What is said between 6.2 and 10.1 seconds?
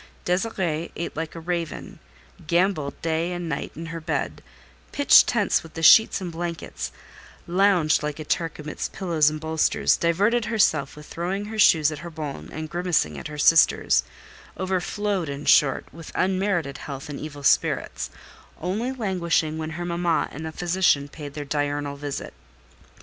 blankets, lounged like a Turk amidst pillows and bolsters,